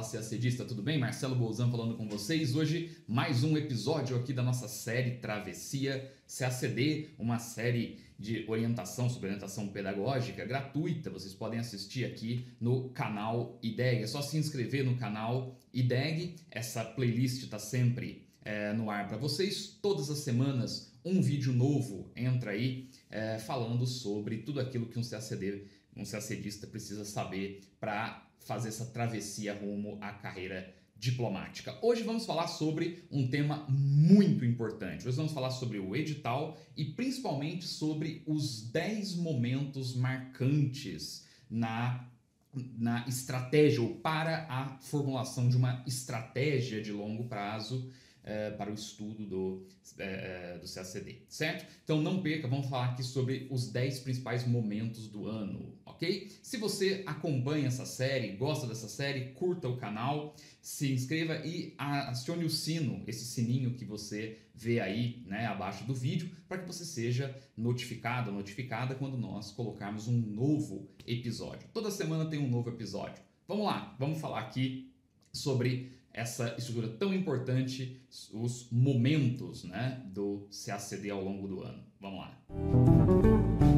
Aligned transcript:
Fala 0.00 0.12
CACDista, 0.12 0.64
tudo 0.64 0.82
bem? 0.82 0.98
Marcelo 0.98 1.34
Bolzan 1.34 1.70
falando 1.70 1.94
com 1.94 2.08
vocês. 2.08 2.54
Hoje, 2.54 2.96
mais 3.06 3.44
um 3.44 3.54
episódio 3.54 4.16
aqui 4.16 4.32
da 4.32 4.42
nossa 4.42 4.66
série 4.66 5.16
Travessia 5.16 6.10
CACD, 6.38 7.10
uma 7.18 7.38
série 7.38 7.98
de 8.18 8.46
orientação 8.48 9.10
sobre 9.10 9.26
orientação 9.26 9.68
pedagógica 9.68 10.42
gratuita. 10.46 11.10
Vocês 11.10 11.34
podem 11.34 11.60
assistir 11.60 12.06
aqui 12.06 12.46
no 12.58 12.88
canal 12.90 13.58
IDEG. 13.62 14.02
É 14.02 14.06
só 14.06 14.22
se 14.22 14.38
inscrever 14.38 14.84
no 14.84 14.96
canal 14.96 15.54
IDEG. 15.70 16.36
Essa 16.50 16.82
playlist 16.82 17.42
está 17.42 17.58
sempre 17.58 18.26
é, 18.42 18.72
no 18.72 18.88
ar 18.88 19.06
para 19.06 19.18
vocês. 19.18 19.78
Todas 19.82 20.08
as 20.08 20.20
semanas, 20.20 20.94
um 21.04 21.20
vídeo 21.20 21.52
novo 21.52 22.10
entra 22.16 22.52
aí 22.52 22.88
é, 23.10 23.38
falando 23.38 23.86
sobre 23.86 24.38
tudo 24.38 24.60
aquilo 24.60 24.86
que 24.86 24.98
um 24.98 25.02
CACD, 25.02 25.66
um 25.94 26.04
CACDista 26.04 26.66
precisa 26.66 27.04
saber 27.04 27.60
para 27.78 28.29
fazer 28.40 28.68
essa 28.68 28.86
travessia 28.86 29.54
rumo 29.54 29.98
à 30.00 30.12
carreira 30.12 30.74
diplomática. 30.96 31.78
Hoje 31.80 32.02
vamos 32.02 32.26
falar 32.26 32.46
sobre 32.46 33.04
um 33.10 33.26
tema 33.28 33.64
muito 33.68 34.44
importante. 34.44 35.08
Hoje 35.08 35.16
vamos 35.16 35.32
falar 35.32 35.50
sobre 35.50 35.78
o 35.78 35.96
edital 35.96 36.58
e 36.76 36.84
principalmente 36.84 37.66
sobre 37.66 38.22
os 38.26 38.70
10 38.70 39.16
momentos 39.16 39.96
marcantes 39.96 41.26
na 41.48 42.06
na 42.52 43.06
estratégia 43.06 43.80
ou 43.80 43.94
para 43.94 44.44
a 44.48 44.76
formulação 44.80 45.48
de 45.48 45.56
uma 45.56 45.84
estratégia 45.86 46.82
de 46.82 46.90
longo 46.90 47.28
prazo 47.28 47.88
é, 48.22 48.50
para 48.50 48.70
o 48.70 48.74
estudo 48.74 49.26
do, 49.26 49.66
é, 49.98 50.58
do 50.58 50.72
CACD, 50.72 51.22
certo? 51.28 51.66
Então 51.84 52.00
não 52.00 52.22
perca, 52.22 52.46
vamos 52.46 52.68
falar 52.68 52.86
aqui 52.86 53.02
sobre 53.02 53.46
os 53.50 53.70
10 53.70 54.00
principais 54.00 54.46
momentos 54.46 55.08
do 55.08 55.26
ano, 55.26 55.74
ok? 55.84 56.30
Se 56.42 56.56
você 56.56 57.02
acompanha 57.06 57.68
essa 57.68 57.86
série, 57.86 58.36
gosta 58.36 58.66
dessa 58.66 58.88
série, 58.88 59.32
curta 59.32 59.68
o 59.68 59.76
canal, 59.76 60.36
se 60.60 60.92
inscreva 60.92 61.36
e 61.46 61.74
acione 61.78 62.44
o 62.44 62.50
sino, 62.50 63.02
esse 63.06 63.24
sininho 63.24 63.74
que 63.74 63.84
você 63.84 64.38
vê 64.54 64.78
aí 64.78 65.22
né, 65.26 65.46
abaixo 65.46 65.84
do 65.84 65.94
vídeo, 65.94 66.30
para 66.46 66.58
que 66.58 66.66
você 66.66 66.84
seja 66.84 67.34
notificado, 67.56 68.30
notificada 68.30 68.94
quando 68.94 69.16
nós 69.16 69.50
colocarmos 69.50 70.06
um 70.06 70.18
novo 70.18 70.90
episódio. 71.06 71.66
Toda 71.72 71.90
semana 71.90 72.26
tem 72.28 72.38
um 72.38 72.48
novo 72.48 72.68
episódio. 72.68 73.22
Vamos 73.48 73.64
lá, 73.64 73.96
vamos 73.98 74.20
falar 74.20 74.40
aqui 74.40 74.92
sobre 75.32 75.99
essa 76.12 76.54
estrutura 76.58 76.88
tão 76.88 77.14
importante, 77.14 78.02
os 78.32 78.68
momentos 78.70 79.64
né, 79.64 80.02
do 80.06 80.48
CACD 80.50 81.10
ao 81.10 81.22
longo 81.22 81.48
do 81.48 81.62
ano. 81.62 81.82
Vamos 82.00 82.20
lá. 82.20 82.38
Vamos 82.48 83.69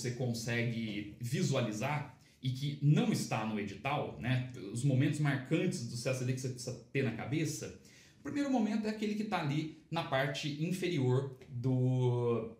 você 0.00 0.12
consegue 0.12 1.16
visualizar 1.20 2.18
e 2.42 2.50
que 2.50 2.78
não 2.82 3.12
está 3.12 3.44
no 3.44 3.60
edital, 3.60 4.18
né, 4.18 4.50
os 4.72 4.82
momentos 4.82 5.20
marcantes 5.20 5.86
do 5.86 6.02
CACD 6.02 6.32
que 6.32 6.40
você 6.40 6.48
precisa 6.48 6.72
ter 6.92 7.02
na 7.02 7.12
cabeça, 7.12 7.78
o 8.20 8.22
primeiro 8.22 8.50
momento 8.50 8.86
é 8.86 8.90
aquele 8.90 9.14
que 9.14 9.24
está 9.24 9.40
ali 9.40 9.82
na 9.90 10.04
parte 10.04 10.62
inferior 10.64 11.36
do 11.48 12.56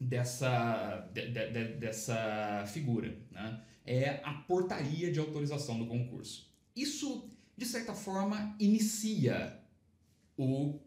dessa, 0.00 1.08
de, 1.12 1.30
de, 1.30 1.74
dessa 1.74 2.64
figura. 2.68 3.18
Né? 3.30 3.62
É 3.84 4.20
a 4.22 4.32
portaria 4.32 5.10
de 5.10 5.18
autorização 5.18 5.78
do 5.78 5.86
concurso. 5.86 6.52
Isso, 6.76 7.28
de 7.56 7.66
certa 7.66 7.94
forma, 7.94 8.54
inicia 8.60 9.58
o, 10.36 10.78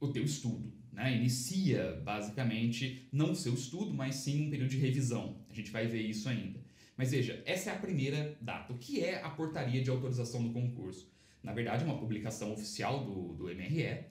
o 0.00 0.08
teu 0.08 0.24
estudo 0.24 0.77
né, 0.98 1.16
inicia 1.16 1.92
basicamente 2.04 3.08
não 3.12 3.30
o 3.30 3.36
seu 3.36 3.54
estudo, 3.54 3.94
mas 3.94 4.16
sim 4.16 4.48
um 4.48 4.50
período 4.50 4.70
de 4.70 4.78
revisão. 4.78 5.36
A 5.48 5.54
gente 5.54 5.70
vai 5.70 5.86
ver 5.86 6.02
isso 6.02 6.28
ainda. 6.28 6.60
Mas 6.96 7.12
veja, 7.12 7.40
essa 7.46 7.70
é 7.70 7.72
a 7.72 7.78
primeira 7.78 8.36
data. 8.40 8.72
O 8.72 8.78
que 8.78 9.00
é 9.00 9.22
a 9.22 9.30
portaria 9.30 9.80
de 9.80 9.88
autorização 9.90 10.42
do 10.42 10.52
concurso? 10.52 11.08
Na 11.40 11.52
verdade, 11.52 11.84
uma 11.84 11.96
publicação 11.96 12.52
oficial 12.52 13.04
do, 13.04 13.34
do 13.34 13.44
MRE 13.44 14.06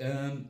um, 0.00 0.44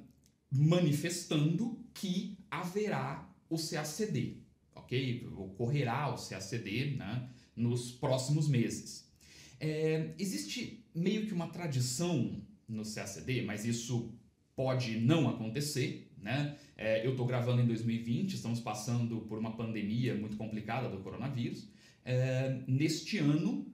manifestando 0.51 1.79
que 1.93 2.39
haverá 2.51 3.31
o 3.51 3.59
CACD, 3.59 4.39
ok? 4.75 5.29
Ocorrerá 5.37 6.09
o 6.09 6.17
CACD 6.17 6.97
né, 6.97 7.29
nos 7.55 7.93
próximos 7.93 8.49
meses. 8.49 9.13
É, 9.61 10.15
existe 10.19 10.87
meio 10.95 11.27
que 11.27 11.35
uma 11.35 11.49
tradição 11.49 12.43
no 12.67 12.83
CACD, 12.83 13.43
mas 13.43 13.67
isso 13.67 14.19
pode 14.55 14.99
não 14.99 15.29
acontecer, 15.29 16.11
né? 16.19 16.57
É, 16.77 17.07
eu 17.07 17.13
estou 17.13 17.27
gravando 17.27 17.63
em 17.63 17.67
2020, 17.67 18.35
estamos 18.35 18.61
passando 18.61 19.21
por 19.23 19.39
uma 19.39 19.57
pandemia 19.57 20.15
muito 20.15 20.37
complicada 20.37 20.89
do 20.89 20.99
coronavírus. 20.99 21.69
É, 22.05 22.61
neste 22.67 23.19
ano, 23.19 23.67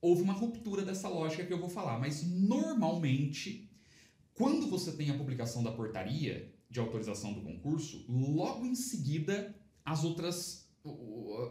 houve 0.00 0.22
uma 0.22 0.32
ruptura 0.32 0.82
dessa 0.82 1.08
lógica 1.08 1.44
que 1.44 1.52
eu 1.52 1.58
vou 1.58 1.68
falar, 1.68 1.98
mas 1.98 2.22
normalmente, 2.22 3.70
quando 4.34 4.66
você 4.66 4.92
tem 4.92 5.10
a 5.10 5.14
publicação 5.14 5.62
da 5.62 5.72
portaria 5.72 6.52
de 6.70 6.80
autorização 6.80 7.32
do 7.32 7.40
concurso, 7.40 8.04
logo 8.08 8.66
em 8.66 8.74
seguida 8.74 9.54
as 9.84 10.04
outras, 10.04 10.68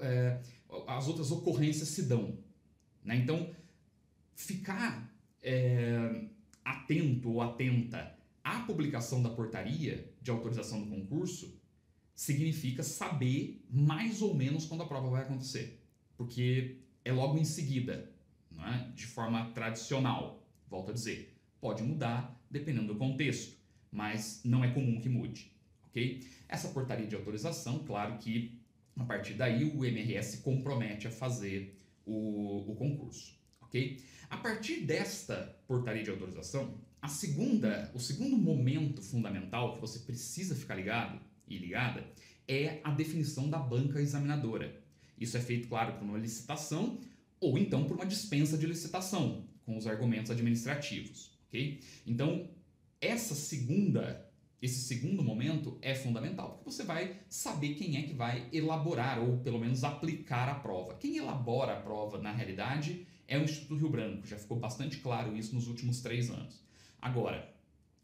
é, 0.02 0.40
as 0.88 1.08
outras 1.08 1.32
ocorrências 1.32 1.90
se 1.90 2.04
dão. 2.04 2.38
Né? 3.04 3.18
Então, 3.18 3.50
ficar 4.36 5.12
é, 5.42 6.26
atento 6.64 7.32
ou 7.32 7.42
atenta 7.42 8.16
a 8.54 8.66
publicação 8.66 9.22
da 9.24 9.30
portaria 9.30 10.14
de 10.22 10.30
autorização 10.30 10.82
do 10.82 10.90
concurso 10.90 11.60
significa 12.16 12.84
saber 12.84 13.66
mais 13.70 14.22
ou 14.22 14.36
menos 14.36 14.66
quando 14.66 14.84
a 14.84 14.86
prova 14.86 15.10
vai 15.10 15.24
acontecer, 15.24 15.82
porque 16.16 16.78
é 17.04 17.12
logo 17.12 17.38
em 17.38 17.46
seguida, 17.46 18.12
não 18.52 18.66
é? 18.68 18.92
de 18.94 19.08
forma 19.08 19.52
tradicional. 19.52 20.48
Volto 20.70 20.92
a 20.92 20.94
dizer, 20.94 21.36
pode 21.60 21.82
mudar 21.82 22.40
dependendo 22.50 22.94
do 22.94 23.00
contexto, 23.00 23.58
mas 23.92 24.42
não 24.44 24.64
é 24.64 24.72
comum 24.72 25.02
que 25.02 25.10
mude, 25.10 25.52
ok? 25.88 26.24
Essa 26.48 26.70
portaria 26.70 27.08
de 27.08 27.16
autorização, 27.16 27.80
claro 27.80 28.18
que 28.20 28.60
a 28.96 29.04
partir 29.04 29.34
daí 29.34 29.64
o 29.64 29.84
MRS 29.84 30.38
compromete 30.38 31.08
a 31.08 31.12
fazer 31.12 31.80
o, 32.06 32.72
o 32.72 32.76
concurso, 32.76 33.36
ok? 33.62 34.04
A 34.30 34.38
partir 34.38 34.82
desta 34.82 35.60
portaria 35.68 36.04
de 36.04 36.12
autorização, 36.12 36.80
a 37.04 37.10
segunda, 37.10 37.92
o 37.94 38.00
segundo 38.00 38.38
momento 38.38 39.02
fundamental 39.02 39.74
que 39.74 39.82
você 39.82 40.00
precisa 40.00 40.56
ficar 40.56 40.76
ligado 40.76 41.20
e 41.46 41.58
ligada 41.58 42.02
é 42.48 42.80
a 42.82 42.92
definição 42.92 43.50
da 43.50 43.60
banca 43.60 44.02
examinadora. 44.02 44.82
Isso 45.20 45.36
é 45.36 45.42
feito, 45.42 45.68
claro, 45.68 45.98
por 45.98 46.06
uma 46.06 46.18
licitação 46.18 46.98
ou 47.42 47.58
então 47.58 47.84
por 47.84 47.98
uma 47.98 48.06
dispensa 48.06 48.58
de 48.58 48.66
licitação, 48.66 49.44
com 49.66 49.76
os 49.76 49.86
argumentos 49.86 50.32
administrativos, 50.32 51.38
ok? 51.50 51.82
Então, 52.08 52.50
essa 53.02 53.36
segunda, 53.36 54.26
esse 54.62 54.80
segundo 54.80 55.22
momento 55.22 55.78
é 55.82 55.94
fundamental, 55.94 56.54
porque 56.54 56.72
você 56.72 56.84
vai 56.84 57.20
saber 57.28 57.76
quem 57.76 57.98
é 57.98 58.04
que 58.04 58.14
vai 58.14 58.48
elaborar 58.54 59.20
ou 59.20 59.40
pelo 59.40 59.60
menos 59.60 59.84
aplicar 59.84 60.48
a 60.48 60.56
prova. 60.56 60.94
Quem 60.94 61.18
elabora 61.18 61.74
a 61.74 61.82
prova, 61.82 62.18
na 62.18 62.32
realidade, 62.32 63.06
é 63.28 63.38
o 63.38 63.44
Instituto 63.44 63.76
Rio 63.76 63.90
Branco. 63.90 64.26
Já 64.26 64.38
ficou 64.38 64.58
bastante 64.58 65.00
claro 65.00 65.36
isso 65.36 65.54
nos 65.54 65.68
últimos 65.68 66.00
três 66.00 66.30
anos. 66.30 66.63
Agora, 67.04 67.54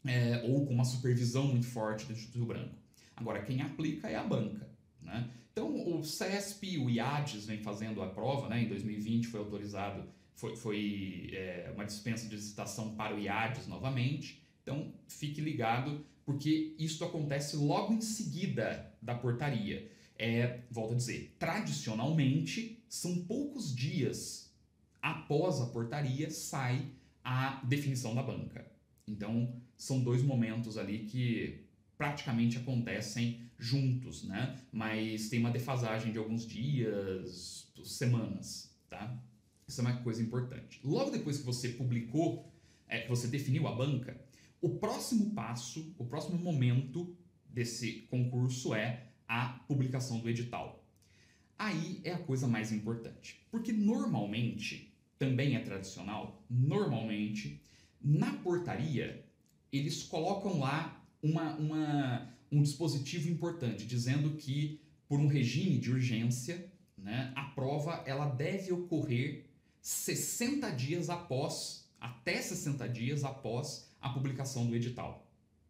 é, 0.04 0.44
ou 0.46 0.66
com 0.66 0.74
uma 0.74 0.84
supervisão 0.84 1.46
muito 1.46 1.66
forte 1.66 2.04
do 2.04 2.12
Instituto 2.12 2.36
Rio 2.36 2.46
Branco. 2.46 2.74
Agora, 3.16 3.40
quem 3.42 3.62
aplica 3.62 4.10
é 4.10 4.14
a 4.14 4.22
banca. 4.22 4.68
Né? 5.00 5.30
Então, 5.50 5.96
o 5.96 6.04
CESP, 6.04 6.76
o 6.76 6.90
IADES 6.90 7.46
vem 7.46 7.62
fazendo 7.62 8.02
a 8.02 8.08
prova, 8.10 8.50
né? 8.50 8.62
em 8.62 8.68
2020 8.68 9.28
foi 9.28 9.40
autorizado, 9.40 10.06
foi, 10.34 10.54
foi 10.54 11.30
é, 11.32 11.72
uma 11.74 11.86
dispensa 11.86 12.28
de 12.28 12.36
licitação 12.36 12.94
para 12.94 13.16
o 13.16 13.18
IADES 13.18 13.66
novamente. 13.66 14.42
Então, 14.62 14.92
fique 15.08 15.40
ligado, 15.40 16.04
porque 16.26 16.74
isso 16.78 17.02
acontece 17.02 17.56
logo 17.56 17.94
em 17.94 18.02
seguida 18.02 18.94
da 19.00 19.14
portaria. 19.14 19.90
É, 20.18 20.60
volto 20.70 20.92
a 20.92 20.96
dizer, 20.96 21.34
tradicionalmente, 21.38 22.84
são 22.86 23.24
poucos 23.24 23.74
dias 23.74 24.54
após 25.00 25.58
a 25.62 25.66
portaria 25.66 26.30
sai 26.30 26.84
a 27.24 27.62
definição 27.64 28.14
da 28.14 28.22
banca. 28.22 28.70
Então, 29.10 29.54
são 29.76 30.02
dois 30.02 30.22
momentos 30.22 30.78
ali 30.78 31.00
que 31.00 31.64
praticamente 31.98 32.56
acontecem 32.58 33.40
juntos, 33.58 34.24
né? 34.24 34.56
Mas 34.72 35.28
tem 35.28 35.38
uma 35.40 35.50
defasagem 35.50 36.12
de 36.12 36.18
alguns 36.18 36.46
dias, 36.46 37.70
semanas, 37.84 38.74
tá? 38.88 39.18
Isso 39.66 39.80
é 39.80 39.84
uma 39.84 39.96
coisa 39.98 40.22
importante. 40.22 40.80
Logo 40.84 41.10
depois 41.10 41.38
que 41.38 41.44
você 41.44 41.70
publicou, 41.70 42.50
é, 42.88 43.00
que 43.00 43.08
você 43.08 43.26
definiu 43.28 43.66
a 43.68 43.74
banca, 43.74 44.16
O 44.62 44.68
próximo 44.78 45.30
passo, 45.34 45.94
o 45.98 46.04
próximo 46.04 46.38
momento 46.38 47.16
desse 47.48 48.02
concurso 48.10 48.74
é 48.74 49.06
a 49.26 49.46
publicação 49.66 50.20
do 50.20 50.28
edital. 50.28 50.84
Aí 51.58 52.00
é 52.04 52.12
a 52.12 52.18
coisa 52.18 52.46
mais 52.46 52.70
importante, 52.70 53.40
porque 53.50 53.72
normalmente, 53.72 54.92
também 55.18 55.56
é 55.56 55.60
tradicional, 55.60 56.42
normalmente, 56.48 57.62
na 58.02 58.32
portaria, 58.34 59.24
eles 59.72 60.02
colocam 60.02 60.58
lá 60.58 61.04
uma, 61.22 61.54
uma, 61.56 62.34
um 62.50 62.62
dispositivo 62.62 63.28
importante, 63.28 63.86
dizendo 63.86 64.36
que 64.36 64.80
por 65.08 65.20
um 65.20 65.26
regime 65.26 65.78
de 65.78 65.90
urgência, 65.90 66.70
né, 66.96 67.32
a 67.34 67.44
prova 67.44 68.02
ela 68.06 68.26
deve 68.26 68.72
ocorrer 68.72 69.46
60 69.80 70.70
dias 70.70 71.10
após, 71.10 71.88
até 72.00 72.40
60 72.40 72.88
dias 72.88 73.24
após 73.24 73.90
a 74.00 74.08
publicação 74.08 74.66
do 74.66 74.74
edital. 74.74 75.26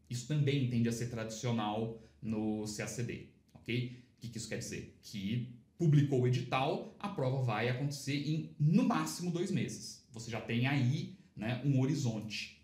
Isso 0.08 0.26
também 0.26 0.68
tende 0.68 0.88
a 0.88 0.92
ser 0.92 1.06
tradicional 1.08 2.00
no 2.20 2.64
CACD, 2.64 3.28
ok? 3.54 3.96
O 4.16 4.20
que, 4.20 4.28
que 4.28 4.38
isso 4.38 4.48
quer 4.48 4.58
dizer? 4.58 4.96
Que 5.02 5.54
publicou 5.78 6.22
o 6.22 6.26
edital, 6.26 6.94
a 6.98 7.08
prova 7.08 7.42
vai 7.42 7.68
acontecer 7.68 8.28
em 8.28 8.54
no 8.58 8.86
máximo 8.86 9.30
dois 9.30 9.50
meses. 9.50 10.04
Você 10.12 10.30
já 10.30 10.40
tem 10.40 10.66
aí 10.66 11.16
né, 11.40 11.62
um 11.64 11.80
horizonte, 11.80 12.62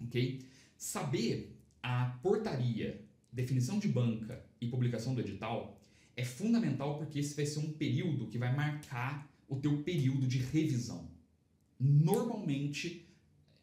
ok? 0.00 0.44
Saber 0.76 1.56
a 1.82 2.18
portaria, 2.22 3.02
definição 3.32 3.78
de 3.78 3.88
banca 3.88 4.44
e 4.60 4.66
publicação 4.66 5.14
do 5.14 5.20
edital 5.20 5.80
é 6.16 6.24
fundamental 6.24 6.98
porque 6.98 7.20
esse 7.20 7.36
vai 7.36 7.46
ser 7.46 7.60
um 7.60 7.72
período 7.72 8.26
que 8.26 8.38
vai 8.38 8.54
marcar 8.54 9.30
o 9.48 9.56
teu 9.56 9.82
período 9.82 10.26
de 10.26 10.38
revisão. 10.38 11.08
Normalmente, 11.78 13.08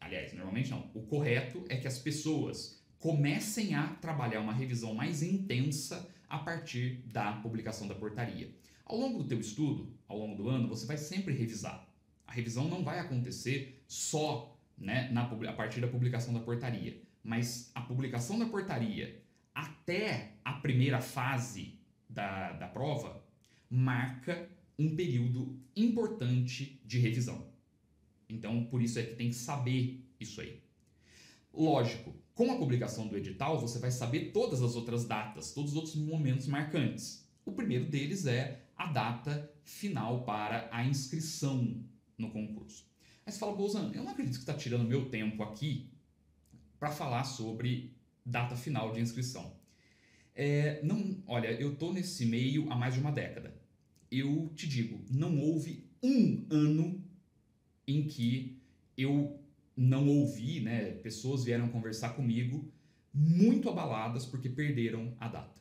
aliás, 0.00 0.32
normalmente 0.32 0.70
não, 0.70 0.90
o 0.94 1.02
correto 1.02 1.64
é 1.68 1.76
que 1.76 1.86
as 1.86 1.98
pessoas 1.98 2.82
comecem 2.98 3.74
a 3.74 3.88
trabalhar 3.88 4.40
uma 4.40 4.52
revisão 4.52 4.94
mais 4.94 5.22
intensa 5.22 6.08
a 6.28 6.38
partir 6.38 7.02
da 7.12 7.32
publicação 7.34 7.86
da 7.86 7.94
portaria. 7.94 8.50
Ao 8.86 8.96
longo 8.96 9.22
do 9.22 9.28
teu 9.28 9.40
estudo, 9.40 9.92
ao 10.08 10.18
longo 10.18 10.36
do 10.36 10.48
ano, 10.48 10.68
você 10.68 10.86
vai 10.86 10.96
sempre 10.96 11.34
revisar. 11.34 11.86
A 12.26 12.32
revisão 12.32 12.68
não 12.68 12.82
vai 12.82 12.98
acontecer 12.98 13.82
só 13.86 14.53
né, 14.76 15.10
na, 15.10 15.22
a 15.22 15.52
partir 15.52 15.80
da 15.80 15.88
publicação 15.88 16.32
da 16.32 16.40
portaria, 16.40 17.00
mas 17.22 17.70
a 17.74 17.80
publicação 17.80 18.38
da 18.38 18.46
portaria 18.46 19.22
até 19.54 20.36
a 20.44 20.54
primeira 20.54 21.00
fase 21.00 21.78
da, 22.08 22.52
da 22.52 22.66
prova 22.66 23.24
marca 23.70 24.48
um 24.78 24.94
período 24.94 25.58
importante 25.76 26.80
de 26.84 26.98
revisão. 26.98 27.46
Então, 28.28 28.64
por 28.64 28.82
isso 28.82 28.98
é 28.98 29.02
que 29.02 29.14
tem 29.14 29.28
que 29.28 29.34
saber 29.34 30.04
isso 30.18 30.40
aí. 30.40 30.62
Lógico, 31.52 32.14
com 32.34 32.50
a 32.50 32.56
publicação 32.56 33.06
do 33.06 33.16
edital, 33.16 33.60
você 33.60 33.78
vai 33.78 33.90
saber 33.90 34.32
todas 34.32 34.60
as 34.60 34.74
outras 34.74 35.04
datas, 35.04 35.52
todos 35.52 35.70
os 35.70 35.76
outros 35.76 35.94
momentos 35.94 36.48
marcantes. 36.48 37.28
O 37.44 37.52
primeiro 37.52 37.84
deles 37.84 38.26
é 38.26 38.64
a 38.76 38.86
data 38.86 39.52
final 39.62 40.24
para 40.24 40.68
a 40.72 40.84
inscrição 40.84 41.84
no 42.18 42.30
concurso. 42.30 42.84
Você 43.34 43.40
fala, 43.40 43.56
Bolzan, 43.56 43.90
eu 43.92 44.04
não 44.04 44.12
acredito 44.12 44.34
que 44.34 44.42
está 44.42 44.54
tirando 44.54 44.86
meu 44.86 45.10
tempo 45.10 45.42
aqui 45.42 45.90
para 46.78 46.92
falar 46.92 47.24
sobre 47.24 47.92
data 48.24 48.54
final 48.54 48.92
de 48.92 49.00
inscrição. 49.00 49.56
É, 50.36 50.80
não, 50.84 51.20
olha, 51.26 51.50
eu 51.50 51.74
tô 51.74 51.92
nesse 51.92 52.26
meio 52.26 52.70
há 52.70 52.76
mais 52.76 52.94
de 52.94 53.00
uma 53.00 53.10
década. 53.10 53.60
Eu 54.08 54.52
te 54.54 54.68
digo, 54.68 55.04
não 55.10 55.36
houve 55.40 55.90
um 56.00 56.46
ano 56.48 57.04
em 57.88 58.06
que 58.06 58.56
eu 58.96 59.42
não 59.76 60.06
ouvi, 60.06 60.60
né? 60.60 60.92
Pessoas 60.92 61.42
vieram 61.42 61.68
conversar 61.70 62.10
comigo 62.10 62.72
muito 63.12 63.68
abaladas 63.68 64.24
porque 64.24 64.48
perderam 64.48 65.12
a 65.18 65.26
data. 65.26 65.60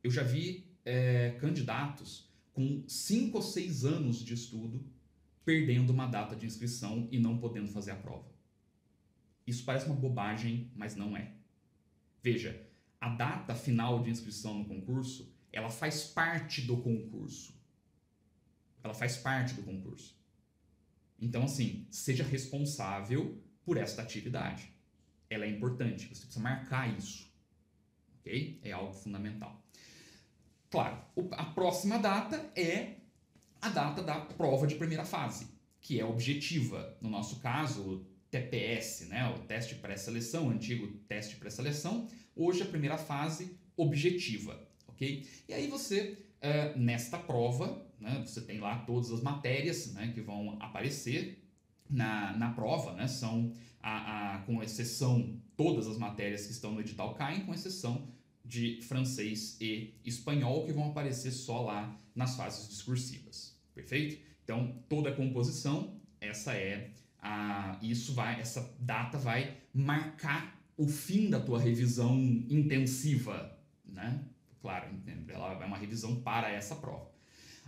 Eu 0.00 0.12
já 0.12 0.22
vi 0.22 0.64
é, 0.84 1.36
candidatos 1.40 2.30
com 2.52 2.84
cinco 2.86 3.38
ou 3.38 3.42
seis 3.42 3.84
anos 3.84 4.24
de 4.24 4.34
estudo 4.34 4.88
perdendo 5.44 5.90
uma 5.90 6.06
data 6.06 6.36
de 6.36 6.46
inscrição 6.46 7.08
e 7.10 7.18
não 7.18 7.38
podendo 7.38 7.68
fazer 7.68 7.92
a 7.92 7.96
prova. 7.96 8.28
Isso 9.46 9.64
parece 9.64 9.86
uma 9.86 9.96
bobagem, 9.96 10.70
mas 10.74 10.94
não 10.94 11.16
é. 11.16 11.32
Veja, 12.22 12.68
a 13.00 13.08
data 13.08 13.54
final 13.54 14.02
de 14.02 14.10
inscrição 14.10 14.54
no 14.54 14.64
concurso, 14.64 15.34
ela 15.52 15.70
faz 15.70 16.04
parte 16.04 16.62
do 16.62 16.76
concurso. 16.76 17.58
Ela 18.82 18.94
faz 18.94 19.16
parte 19.16 19.54
do 19.54 19.62
concurso. 19.62 20.18
Então, 21.18 21.44
assim, 21.44 21.86
seja 21.90 22.24
responsável 22.24 23.42
por 23.64 23.76
esta 23.76 24.02
atividade. 24.02 24.72
Ela 25.28 25.44
é 25.44 25.48
importante, 25.48 26.08
você 26.08 26.22
precisa 26.22 26.40
marcar 26.40 26.96
isso. 26.96 27.30
Ok? 28.18 28.60
É 28.62 28.72
algo 28.72 28.92
fundamental. 28.92 29.62
Claro, 30.70 31.02
a 31.32 31.44
próxima 31.46 31.98
data 31.98 32.36
é 32.54 32.99
a 33.60 33.68
data 33.68 34.02
da 34.02 34.20
prova 34.20 34.66
de 34.66 34.74
primeira 34.74 35.04
fase, 35.04 35.48
que 35.80 36.00
é 36.00 36.04
objetiva. 36.04 36.96
No 37.00 37.10
nosso 37.10 37.40
caso, 37.40 37.82
o 37.82 38.06
TPS, 38.30 39.08
né? 39.08 39.28
o 39.28 39.38
teste 39.40 39.74
pré-seleção, 39.74 40.50
antigo 40.50 40.86
teste 41.08 41.36
pré-seleção, 41.36 42.08
Hoje 42.34 42.62
a 42.62 42.66
primeira 42.66 42.96
fase 42.96 43.58
objetiva, 43.76 44.58
ok? 44.88 45.28
E 45.48 45.52
aí 45.52 45.66
você, 45.66 46.16
uh, 46.42 46.78
nesta 46.78 47.18
prova, 47.18 47.86
né, 47.98 48.22
você 48.24 48.40
tem 48.40 48.60
lá 48.60 48.78
todas 48.78 49.10
as 49.10 49.20
matérias 49.20 49.92
né, 49.92 50.12
que 50.14 50.20
vão 50.20 50.56
aparecer 50.60 51.44
na, 51.88 52.34
na 52.36 52.50
prova, 52.52 52.92
né? 52.92 53.08
São, 53.08 53.52
a, 53.82 54.36
a, 54.36 54.38
com 54.44 54.62
exceção, 54.62 55.38
todas 55.56 55.86
as 55.86 55.98
matérias 55.98 56.46
que 56.46 56.52
estão 56.52 56.72
no 56.72 56.80
edital 56.80 57.14
caem, 57.14 57.44
com 57.44 57.52
exceção 57.52 58.08
de 58.44 58.80
francês 58.82 59.60
e 59.60 59.94
espanhol, 60.04 60.64
que 60.64 60.72
vão 60.72 60.90
aparecer 60.90 61.32
só 61.32 61.62
lá 61.62 61.94
nas 62.14 62.36
fases 62.36 62.68
discursivas, 62.68 63.49
perfeito? 63.74 64.20
Então, 64.44 64.82
toda 64.88 65.10
a 65.10 65.14
composição, 65.14 66.00
essa 66.20 66.54
é 66.54 66.90
a, 67.18 67.78
isso 67.82 68.14
vai, 68.14 68.40
essa 68.40 68.74
data 68.80 69.18
vai 69.18 69.58
marcar 69.72 70.58
o 70.76 70.88
fim 70.88 71.28
da 71.28 71.38
tua 71.38 71.60
revisão 71.60 72.18
intensiva, 72.48 73.58
né? 73.84 74.24
Claro, 74.60 74.88
ela 75.28 75.62
é 75.62 75.66
uma 75.66 75.76
revisão 75.76 76.20
para 76.20 76.50
essa 76.50 76.74
prova. 76.74 77.10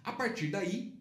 A 0.02 0.12
partir 0.12 0.48
daí, 0.48 0.98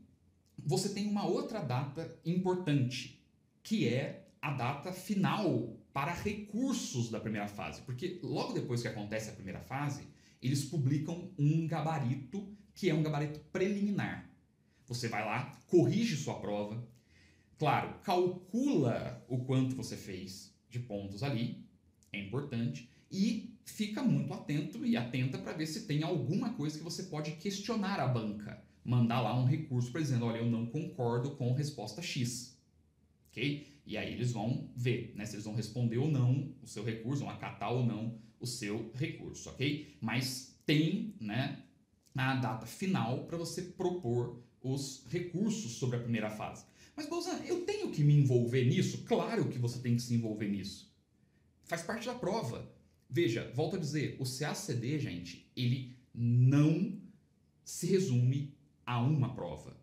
você 0.57 0.89
tem 0.89 1.07
uma 1.07 1.25
outra 1.25 1.61
data 1.61 2.19
importante, 2.25 3.21
que 3.63 3.87
é 3.87 4.27
a 4.41 4.51
data 4.51 4.91
final 4.91 5.77
para 5.93 6.13
recursos 6.13 7.09
da 7.09 7.19
primeira 7.19 7.47
fase, 7.47 7.81
porque 7.81 8.19
logo 8.23 8.53
depois 8.53 8.81
que 8.81 8.87
acontece 8.87 9.29
a 9.29 9.33
primeira 9.33 9.59
fase, 9.59 10.03
eles 10.41 10.65
publicam 10.65 11.31
um 11.37 11.67
gabarito 11.67 12.47
que 12.73 12.89
é 12.89 12.93
um 12.93 13.03
gabarito 13.03 13.39
preliminar. 13.51 14.30
Você 14.91 15.07
vai 15.07 15.23
lá, 15.23 15.57
corrige 15.67 16.17
sua 16.17 16.33
prova, 16.33 16.85
claro, 17.57 17.97
calcula 18.03 19.25
o 19.29 19.45
quanto 19.45 19.73
você 19.73 19.95
fez 19.95 20.53
de 20.69 20.79
pontos 20.79 21.23
ali, 21.23 21.65
é 22.11 22.19
importante 22.19 22.89
e 23.09 23.57
fica 23.63 24.03
muito 24.03 24.33
atento 24.33 24.85
e 24.85 24.97
atenta 24.97 25.37
para 25.37 25.53
ver 25.53 25.65
se 25.65 25.87
tem 25.87 26.03
alguma 26.03 26.55
coisa 26.55 26.77
que 26.77 26.83
você 26.83 27.03
pode 27.03 27.31
questionar 27.37 28.01
a 28.01 28.07
banca. 28.07 28.61
Mandar 28.83 29.21
lá 29.21 29.33
um 29.39 29.45
recurso 29.45 29.93
para 29.93 30.01
dizendo, 30.01 30.25
olha, 30.25 30.39
eu 30.39 30.51
não 30.51 30.65
concordo 30.65 31.37
com 31.37 31.53
resposta 31.53 32.01
X. 32.01 32.59
Ok? 33.29 33.65
E 33.85 33.95
aí 33.95 34.11
eles 34.11 34.33
vão 34.33 34.69
ver 34.75 35.13
né, 35.15 35.25
se 35.25 35.35
eles 35.35 35.45
vão 35.45 35.55
responder 35.55 35.99
ou 35.99 36.11
não 36.11 36.53
o 36.61 36.67
seu 36.67 36.83
recurso, 36.83 37.23
vão 37.23 37.29
acatar 37.29 37.71
ou 37.71 37.85
não 37.85 38.19
o 38.41 38.45
seu 38.45 38.91
recurso, 38.93 39.49
ok? 39.51 39.95
Mas 40.01 40.61
tem 40.65 41.15
né, 41.17 41.63
a 42.13 42.35
data 42.35 42.65
final 42.65 43.23
para 43.23 43.37
você 43.37 43.61
propor 43.61 44.50
os 44.61 45.05
recursos 45.09 45.73
sobre 45.73 45.97
a 45.97 45.99
primeira 45.99 46.29
fase. 46.29 46.65
Mas, 46.95 47.07
Bolzan, 47.07 47.39
eu 47.45 47.61
tenho 47.61 47.91
que 47.91 48.03
me 48.03 48.13
envolver 48.15 48.65
nisso? 48.65 49.03
Claro 49.05 49.47
que 49.49 49.57
você 49.57 49.79
tem 49.79 49.95
que 49.95 50.01
se 50.01 50.13
envolver 50.13 50.47
nisso 50.47 50.91
faz 51.71 51.83
parte 51.83 52.05
da 52.05 52.13
prova. 52.13 52.69
Veja, 53.09 53.49
volto 53.55 53.77
a 53.77 53.79
dizer, 53.79 54.17
o 54.19 54.25
CACD, 54.25 54.99
gente, 54.99 55.49
ele 55.55 55.95
não 56.13 56.99
se 57.63 57.87
resume 57.87 58.53
a 58.85 59.01
uma 59.01 59.33
prova. 59.33 59.77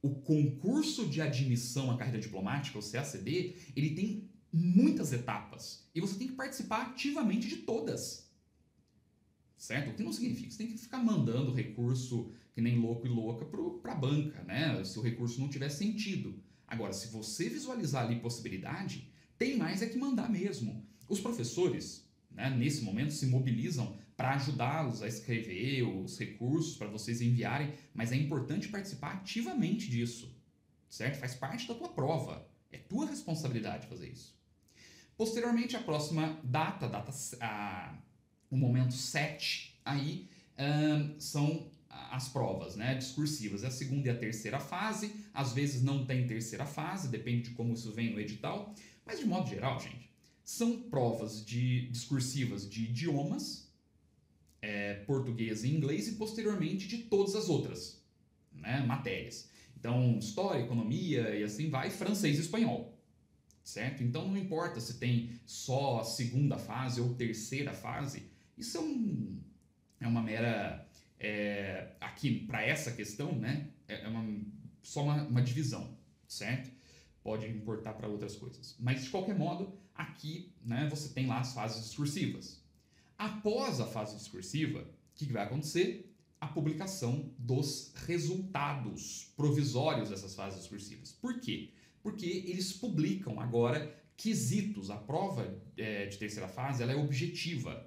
O 0.00 0.14
concurso 0.14 1.08
de 1.08 1.20
admissão 1.20 1.90
à 1.90 1.96
carreira 1.96 2.20
diplomática, 2.20 2.78
o 2.78 2.90
CACD, 2.92 3.56
ele 3.74 3.90
tem 3.96 4.30
muitas 4.52 5.12
etapas 5.12 5.88
e 5.92 6.00
você 6.00 6.16
tem 6.16 6.28
que 6.28 6.34
participar 6.34 6.82
ativamente 6.82 7.48
de 7.48 7.56
todas. 7.56 8.25
Certo? 9.66 9.90
O 9.90 9.94
que 9.94 10.02
não 10.04 10.12
significa 10.12 10.46
que 10.46 10.54
você 10.54 10.58
tem 10.58 10.68
que 10.68 10.78
ficar 10.78 10.98
mandando 10.98 11.52
recurso 11.52 12.30
que 12.54 12.60
nem 12.60 12.78
louco 12.78 13.04
e 13.04 13.10
louca 13.10 13.44
para 13.44 13.92
a 13.92 13.96
banca, 13.96 14.40
né? 14.44 14.84
Se 14.84 14.96
o 14.96 15.02
recurso 15.02 15.40
não 15.40 15.48
tiver 15.48 15.70
sentido. 15.70 16.40
Agora, 16.68 16.92
se 16.92 17.08
você 17.08 17.48
visualizar 17.48 18.04
ali 18.04 18.20
possibilidade, 18.20 19.10
tem 19.36 19.56
mais 19.56 19.82
é 19.82 19.88
que 19.88 19.98
mandar 19.98 20.30
mesmo. 20.30 20.86
Os 21.08 21.18
professores, 21.18 22.08
né, 22.30 22.48
nesse 22.48 22.84
momento, 22.84 23.12
se 23.12 23.26
mobilizam 23.26 23.98
para 24.16 24.34
ajudá-los 24.36 25.02
a 25.02 25.08
escrever 25.08 25.82
os 25.82 26.16
recursos 26.16 26.76
para 26.76 26.86
vocês 26.86 27.20
enviarem, 27.20 27.74
mas 27.92 28.12
é 28.12 28.16
importante 28.16 28.68
participar 28.68 29.14
ativamente 29.14 29.90
disso, 29.90 30.32
certo? 30.88 31.18
Faz 31.18 31.34
parte 31.34 31.66
da 31.66 31.74
tua 31.74 31.88
prova, 31.88 32.48
é 32.70 32.78
tua 32.78 33.06
responsabilidade 33.06 33.88
fazer 33.88 34.10
isso. 34.10 34.38
Posteriormente, 35.16 35.74
a 35.74 35.82
próxima 35.82 36.38
data, 36.44 36.88
data 36.88 37.10
a, 37.40 37.98
o 38.50 38.56
momento 38.56 38.94
7, 38.94 39.78
aí 39.84 40.28
um, 40.58 41.18
são 41.20 41.70
as 41.88 42.28
provas 42.28 42.76
né, 42.76 42.94
discursivas. 42.94 43.64
É 43.64 43.68
a 43.68 43.70
segunda 43.70 44.08
e 44.08 44.10
a 44.10 44.16
terceira 44.16 44.60
fase, 44.60 45.12
às 45.32 45.52
vezes 45.52 45.82
não 45.82 46.04
tem 46.04 46.26
terceira 46.26 46.66
fase, 46.66 47.08
depende 47.08 47.50
de 47.50 47.54
como 47.54 47.74
isso 47.74 47.92
vem 47.92 48.12
no 48.12 48.20
edital, 48.20 48.74
mas 49.04 49.18
de 49.18 49.26
modo 49.26 49.48
geral, 49.48 49.80
gente, 49.80 50.10
são 50.44 50.82
provas 50.82 51.44
de 51.44 51.88
discursivas 51.88 52.68
de 52.68 52.84
idiomas, 52.84 53.70
é, 54.62 54.94
português 55.06 55.64
e 55.64 55.68
inglês, 55.68 56.08
e 56.08 56.12
posteriormente 56.12 56.86
de 56.88 56.98
todas 56.98 57.34
as 57.34 57.48
outras 57.48 58.02
né, 58.52 58.84
matérias. 58.86 59.48
Então, 59.78 60.18
história, 60.18 60.62
economia 60.62 61.36
e 61.36 61.42
assim 61.42 61.68
vai, 61.68 61.90
francês 61.90 62.38
e 62.38 62.40
espanhol 62.40 62.96
certo? 63.66 64.04
Então 64.04 64.28
não 64.28 64.36
importa 64.36 64.80
se 64.80 64.96
tem 64.96 65.32
só 65.44 65.98
a 65.98 66.04
segunda 66.04 66.56
fase 66.56 67.00
ou 67.00 67.14
terceira 67.14 67.72
fase, 67.72 68.30
isso 68.56 68.78
é, 68.78 68.80
um, 68.80 69.40
é 70.00 70.06
uma 70.06 70.22
mera. 70.22 70.86
É, 71.18 71.94
aqui, 72.00 72.40
para 72.46 72.62
essa 72.62 72.92
questão, 72.92 73.32
né? 73.38 73.70
É, 73.88 74.02
é 74.02 74.08
uma, 74.08 74.40
só 74.82 75.02
uma, 75.02 75.22
uma 75.22 75.42
divisão, 75.42 75.96
certo? 76.28 76.70
Pode 77.22 77.46
importar 77.46 77.94
para 77.94 78.08
outras 78.08 78.36
coisas. 78.36 78.76
Mas 78.78 79.04
de 79.04 79.10
qualquer 79.10 79.36
modo, 79.36 79.78
aqui 79.94 80.52
né, 80.62 80.86
você 80.90 81.08
tem 81.14 81.26
lá 81.26 81.40
as 81.40 81.54
fases 81.54 81.84
discursivas. 81.84 82.62
Após 83.16 83.80
a 83.80 83.86
fase 83.86 84.16
discursiva, 84.16 84.80
o 84.80 84.84
que, 85.14 85.32
vai 85.32 85.44
acontecer? 85.44 86.14
A 86.38 86.46
publicação 86.46 87.32
dos 87.38 87.92
resultados 88.06 89.32
provisórios 89.36 90.10
dessas 90.10 90.34
fases 90.34 90.60
discursivas. 90.60 91.12
Por 91.12 91.40
quê? 91.40 91.72
porque 92.06 92.44
eles 92.46 92.72
publicam 92.72 93.40
agora 93.40 93.92
quesitos. 94.16 94.92
A 94.92 94.96
prova 94.96 95.60
é, 95.76 96.06
de 96.06 96.16
terceira 96.16 96.46
fase 96.46 96.80
ela 96.80 96.92
é 96.92 96.94
objetiva 96.94 97.84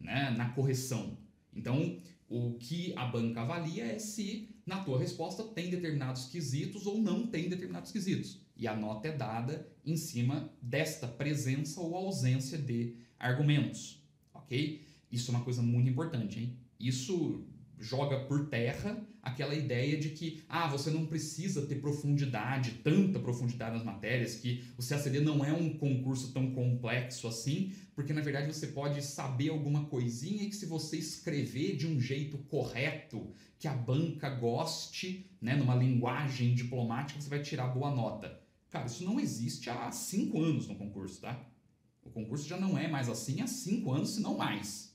né, 0.00 0.30
na 0.36 0.48
correção. 0.50 1.16
Então, 1.54 1.98
o 2.28 2.54
que 2.58 2.94
a 2.96 3.04
banca 3.06 3.42
avalia 3.42 3.84
é 3.84 3.98
se 3.98 4.48
na 4.64 4.84
tua 4.84 4.98
resposta 4.98 5.42
tem 5.42 5.68
determinados 5.68 6.26
quesitos 6.26 6.86
ou 6.86 6.98
não 6.98 7.26
tem 7.26 7.48
determinados 7.48 7.90
quesitos. 7.90 8.40
E 8.56 8.66
a 8.68 8.76
nota 8.76 9.08
é 9.08 9.12
dada 9.12 9.66
em 9.84 9.96
cima 9.96 10.52
desta 10.62 11.08
presença 11.08 11.80
ou 11.80 11.94
ausência 11.96 12.56
de 12.56 12.94
argumentos, 13.18 14.02
ok? 14.32 14.84
Isso 15.10 15.30
é 15.30 15.34
uma 15.34 15.44
coisa 15.44 15.62
muito 15.62 15.90
importante, 15.90 16.38
hein? 16.38 16.56
Isso 16.78 17.44
joga 17.80 18.20
por 18.20 18.48
terra 18.48 19.02
aquela 19.22 19.54
ideia 19.54 19.98
de 19.98 20.10
que 20.10 20.42
ah, 20.48 20.68
você 20.68 20.90
não 20.90 21.06
precisa 21.06 21.66
ter 21.66 21.76
profundidade, 21.76 22.80
tanta 22.84 23.18
profundidade 23.18 23.74
nas 23.74 23.84
matérias, 23.84 24.36
que 24.36 24.64
o 24.78 24.86
CACD 24.86 25.20
não 25.20 25.44
é 25.44 25.52
um 25.52 25.76
concurso 25.76 26.32
tão 26.32 26.52
complexo 26.52 27.26
assim, 27.26 27.72
porque 27.94 28.12
na 28.12 28.20
verdade 28.20 28.46
você 28.46 28.68
pode 28.68 29.02
saber 29.02 29.50
alguma 29.50 29.86
coisinha 29.86 30.42
e 30.42 30.48
que 30.48 30.56
se 30.56 30.66
você 30.66 30.98
escrever 30.98 31.76
de 31.76 31.86
um 31.86 31.98
jeito 31.98 32.38
correto, 32.38 33.32
que 33.58 33.66
a 33.66 33.74
banca 33.74 34.30
goste, 34.30 35.30
né, 35.40 35.56
numa 35.56 35.74
linguagem 35.74 36.54
diplomática, 36.54 37.20
você 37.20 37.28
vai 37.28 37.42
tirar 37.42 37.68
boa 37.68 37.90
nota. 37.90 38.40
Cara, 38.70 38.86
isso 38.86 39.04
não 39.04 39.18
existe 39.18 39.68
há 39.68 39.90
cinco 39.90 40.40
anos 40.40 40.68
no 40.68 40.76
concurso, 40.76 41.20
tá? 41.20 41.44
O 42.02 42.10
concurso 42.10 42.48
já 42.48 42.56
não 42.56 42.78
é 42.78 42.88
mais 42.88 43.08
assim 43.08 43.40
há 43.40 43.46
cinco 43.46 43.92
anos, 43.92 44.10
se 44.10 44.20
não 44.20 44.36
mais. 44.36 44.89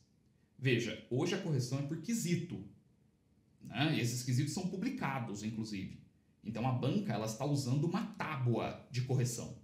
Veja, 0.57 1.05
hoje 1.09 1.35
a 1.35 1.41
correção 1.41 1.79
é 1.79 1.83
por 1.83 2.01
quesito. 2.01 2.63
Né? 3.61 3.99
Esses 3.99 4.23
quesitos 4.23 4.53
são 4.53 4.67
publicados, 4.67 5.43
inclusive. 5.43 5.99
Então 6.43 6.67
a 6.67 6.71
banca 6.71 7.13
ela 7.13 7.25
está 7.25 7.45
usando 7.45 7.85
uma 7.85 8.05
tábua 8.13 8.87
de 8.91 9.01
correção. 9.01 9.57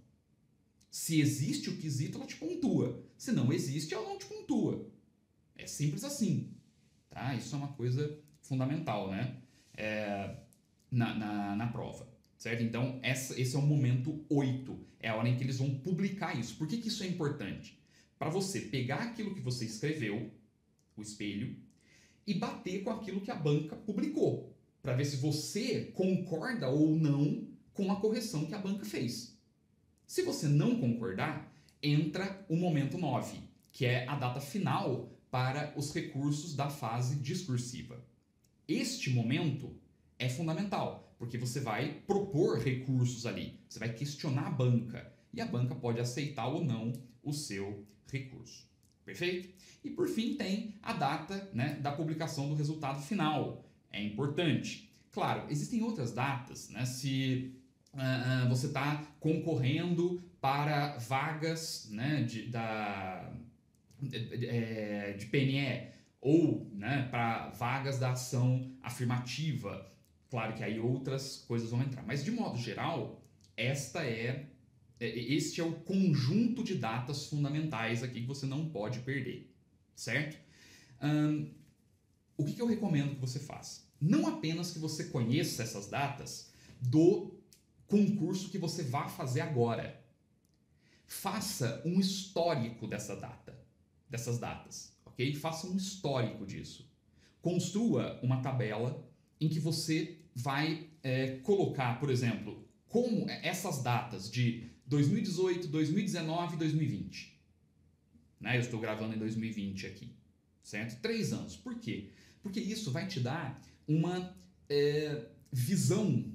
Se 0.90 1.20
existe 1.20 1.70
o 1.70 1.78
quesito, 1.78 2.18
ela 2.18 2.26
te 2.26 2.36
pontua. 2.36 3.02
Se 3.16 3.32
não 3.32 3.52
existe, 3.52 3.94
ela 3.94 4.06
não 4.06 4.18
te 4.18 4.26
pontua. 4.26 4.90
É 5.56 5.66
simples 5.66 6.04
assim. 6.04 6.52
Tá? 7.08 7.34
Isso 7.34 7.54
é 7.54 7.58
uma 7.58 7.72
coisa 7.72 8.18
fundamental 8.42 9.10
né? 9.10 9.36
É, 9.74 10.36
na, 10.90 11.14
na, 11.14 11.56
na, 11.56 11.66
prova. 11.68 12.06
Certo? 12.36 12.62
Então, 12.62 12.98
essa, 13.02 13.40
esse 13.40 13.54
é 13.54 13.58
o 13.58 13.62
momento 13.62 14.24
8. 14.28 14.78
É 15.00 15.08
a 15.08 15.16
hora 15.16 15.28
em 15.28 15.36
que 15.36 15.44
eles 15.44 15.58
vão 15.58 15.78
publicar 15.78 16.38
isso. 16.38 16.56
Por 16.56 16.66
que, 16.66 16.78
que 16.78 16.88
isso 16.88 17.04
é 17.04 17.06
importante? 17.06 17.80
Para 18.18 18.28
você 18.28 18.60
pegar 18.60 18.96
aquilo 18.96 19.34
que 19.34 19.40
você 19.40 19.64
escreveu, 19.64 20.30
o 20.96 21.02
espelho, 21.02 21.56
e 22.26 22.34
bater 22.34 22.82
com 22.82 22.90
aquilo 22.90 23.20
que 23.20 23.30
a 23.30 23.36
banca 23.36 23.76
publicou, 23.76 24.54
para 24.82 24.94
ver 24.94 25.04
se 25.04 25.16
você 25.16 25.86
concorda 25.94 26.68
ou 26.68 26.94
não 26.96 27.46
com 27.72 27.90
a 27.90 28.00
correção 28.00 28.46
que 28.46 28.54
a 28.54 28.58
banca 28.58 28.84
fez. 28.84 29.38
Se 30.06 30.22
você 30.22 30.46
não 30.46 30.78
concordar, 30.78 31.52
entra 31.82 32.44
o 32.48 32.56
momento 32.56 32.98
9, 32.98 33.38
que 33.70 33.86
é 33.86 34.06
a 34.06 34.16
data 34.16 34.40
final 34.40 35.10
para 35.30 35.72
os 35.76 35.92
recursos 35.94 36.54
da 36.54 36.68
fase 36.68 37.16
discursiva. 37.16 38.04
Este 38.68 39.10
momento 39.10 39.74
é 40.18 40.28
fundamental, 40.28 41.14
porque 41.18 41.38
você 41.38 41.60
vai 41.60 42.02
propor 42.06 42.58
recursos 42.58 43.24
ali, 43.24 43.58
você 43.68 43.78
vai 43.78 43.92
questionar 43.92 44.48
a 44.48 44.50
banca 44.50 45.12
e 45.32 45.40
a 45.40 45.46
banca 45.46 45.74
pode 45.74 46.00
aceitar 46.00 46.46
ou 46.46 46.64
não 46.64 46.92
o 47.22 47.32
seu 47.32 47.86
recurso. 48.10 48.71
Perfeito? 49.04 49.48
E 49.84 49.90
por 49.90 50.08
fim 50.08 50.34
tem 50.34 50.74
a 50.82 50.92
data 50.92 51.50
né, 51.52 51.78
da 51.80 51.92
publicação 51.92 52.48
do 52.48 52.54
resultado 52.54 53.02
final. 53.02 53.64
É 53.90 54.02
importante. 54.02 54.90
Claro, 55.10 55.46
existem 55.50 55.82
outras 55.82 56.12
datas, 56.12 56.70
né? 56.70 56.84
Se 56.86 57.54
uh, 57.92 58.48
você 58.48 58.68
está 58.68 59.04
concorrendo 59.20 60.22
para 60.40 60.96
vagas 60.98 61.88
né, 61.90 62.22
de, 62.22 62.46
da, 62.48 63.32
de, 64.00 65.14
de 65.18 65.26
PNE 65.26 65.92
ou 66.20 66.70
né, 66.72 67.08
para 67.10 67.50
vagas 67.50 67.98
da 67.98 68.12
ação 68.12 68.72
afirmativa. 68.82 69.90
Claro 70.30 70.54
que 70.54 70.64
aí 70.64 70.80
outras 70.80 71.44
coisas 71.46 71.70
vão 71.70 71.82
entrar. 71.82 72.02
Mas 72.06 72.24
de 72.24 72.30
modo 72.30 72.56
geral, 72.56 73.22
esta 73.56 74.04
é, 74.04 74.46
este 75.06 75.60
é 75.60 75.64
o 75.64 75.72
conjunto 75.72 76.62
de 76.62 76.74
datas 76.74 77.26
fundamentais 77.26 78.02
aqui 78.02 78.20
que 78.20 78.26
você 78.26 78.46
não 78.46 78.68
pode 78.68 79.00
perder, 79.00 79.52
certo? 79.94 80.38
Um, 81.02 81.50
o 82.36 82.44
que, 82.44 82.54
que 82.54 82.62
eu 82.62 82.66
recomendo 82.66 83.14
que 83.14 83.20
você 83.20 83.38
faça? 83.38 83.82
Não 84.00 84.26
apenas 84.26 84.70
que 84.72 84.78
você 84.78 85.04
conheça 85.04 85.62
essas 85.62 85.88
datas 85.88 86.50
do 86.80 87.34
concurso 87.86 88.50
que 88.50 88.58
você 88.58 88.82
vai 88.82 89.08
fazer 89.08 89.40
agora. 89.40 90.02
Faça 91.06 91.82
um 91.84 92.00
histórico 92.00 92.86
dessa 92.86 93.14
data, 93.14 93.56
dessas 94.08 94.38
datas, 94.38 94.96
ok? 95.04 95.34
Faça 95.34 95.66
um 95.66 95.76
histórico 95.76 96.46
disso. 96.46 96.90
Construa 97.40 98.18
uma 98.22 98.40
tabela 98.40 99.06
em 99.40 99.48
que 99.48 99.60
você 99.60 100.18
vai 100.34 100.88
é, 101.02 101.36
colocar, 101.42 102.00
por 102.00 102.10
exemplo, 102.10 102.66
como 102.88 103.28
essas 103.28 103.82
datas 103.82 104.30
de 104.30 104.71
2018, 104.92 105.68
2019 105.68 106.54
e 106.54 106.58
2020. 106.58 107.40
Né? 108.38 108.56
Eu 108.56 108.60
estou 108.60 108.78
gravando 108.78 109.14
em 109.14 109.18
2020 109.18 109.86
aqui, 109.86 110.12
certo? 110.62 111.00
Três 111.00 111.32
anos. 111.32 111.56
Por 111.56 111.78
quê? 111.78 112.10
Porque 112.42 112.60
isso 112.60 112.90
vai 112.92 113.06
te 113.08 113.18
dar 113.18 113.58
uma 113.88 114.36
é, 114.68 115.26
visão 115.50 116.30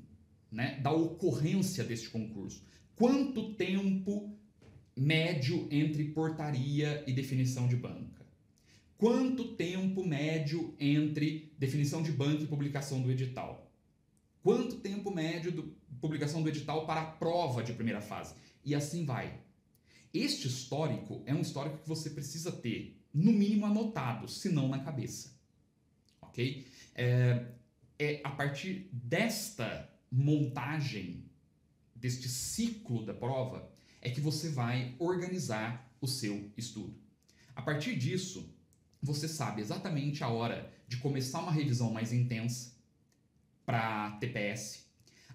né, 0.52 0.80
da 0.80 0.92
ocorrência 0.92 1.84
deste 1.84 2.10
concurso. 2.10 2.64
Quanto 2.96 3.54
tempo 3.54 4.36
médio 4.96 5.68
entre 5.70 6.06
portaria 6.06 7.04
e 7.06 7.14
definição 7.14 7.68
de 7.68 7.76
banca? 7.76 8.26
Quanto 8.98 9.54
tempo 9.54 10.04
médio 10.04 10.74
entre 10.80 11.54
definição 11.60 12.02
de 12.02 12.12
banca 12.12 12.42
e 12.42 12.48
publicação 12.48 13.04
do 13.04 13.12
edital? 13.12 13.67
Quanto 14.44 14.78
tempo 14.78 15.12
médio 15.12 15.52
de 15.52 15.62
publicação 16.00 16.42
do 16.42 16.50
edital 16.50 16.86
para 16.86 17.02
a 17.02 17.06
prova 17.06 17.64
de 17.64 17.74
primeira 17.74 18.02
fase? 18.02 18.34
e 18.68 18.76
assim 18.76 19.06
vai. 19.06 19.40
Este 20.14 20.50
histórico 20.50 21.24
é 21.26 21.34
um 21.34 21.40
histórico 21.40 21.78
que 21.78 21.88
você 21.88 22.10
precisa 22.10 22.52
ter, 22.52 23.02
no 23.14 23.32
mínimo, 23.32 23.66
anotado, 23.66 24.28
se 24.28 24.50
não 24.50 24.68
na 24.68 24.80
cabeça. 24.80 25.40
Ok? 26.22 26.68
É, 26.94 27.46
é 27.98 28.20
a 28.26 28.32
partir 28.32 28.90
desta 28.92 29.90
montagem, 30.12 31.24
deste 31.96 32.28
ciclo 32.28 33.06
da 33.06 33.14
prova, 33.14 33.72
é 34.02 34.10
que 34.10 34.20
você 34.20 34.50
vai 34.50 34.96
organizar 35.00 35.90
o 36.02 36.08
seu 36.08 36.52
estudo. 36.58 37.00
A 37.56 37.62
partir 37.62 37.96
disso, 37.96 38.54
você 39.02 39.30
sabe 39.30 39.62
exatamente 39.62 40.26
a 40.26 40.28
hora 40.28 40.74
de 40.90 40.98
começar 40.98 41.40
uma 41.40 41.54
revisão 41.54 41.90
mais 41.94 42.12
intensa 42.12 42.76
para 43.68 44.12
TPS, 44.22 44.88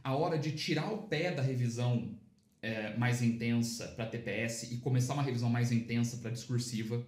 a 0.02 0.16
hora 0.16 0.38
de 0.38 0.52
tirar 0.52 0.90
o 0.90 1.02
pé 1.02 1.30
da 1.30 1.42
revisão 1.42 2.18
é, 2.62 2.96
mais 2.96 3.22
intensa 3.22 3.88
para 3.88 4.06
TPS 4.06 4.72
e 4.72 4.78
começar 4.78 5.12
uma 5.12 5.22
revisão 5.22 5.50
mais 5.50 5.70
intensa 5.70 6.16
para 6.16 6.30
discursiva. 6.30 7.06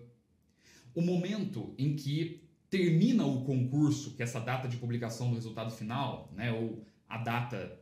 O 0.95 1.01
momento 1.01 1.75
em 1.79 1.97
que 1.97 2.45
termina 2.69 3.25
o 3.25 3.43
concurso, 3.45 4.15
que 4.15 4.23
é 4.23 4.25
essa 4.25 4.39
data 4.39 4.69
de 4.69 4.77
publicação 4.77 5.31
do 5.31 5.35
resultado 5.35 5.73
final, 5.73 6.31
né, 6.37 6.53
ou 6.53 6.85
a 7.09 7.17
data 7.17 7.81